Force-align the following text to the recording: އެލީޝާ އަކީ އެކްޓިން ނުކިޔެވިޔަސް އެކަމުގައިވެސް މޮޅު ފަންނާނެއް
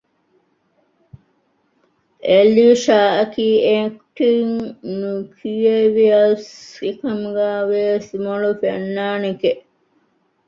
އެލީޝާ 2.27 2.97
އަކީ 3.17 3.47
އެކްޓިން 3.67 4.57
ނުކިޔެވިޔަސް 4.99 6.51
އެކަމުގައިވެސް 6.83 8.09
މޮޅު 8.23 8.51
ފަންނާނެއް 8.61 9.43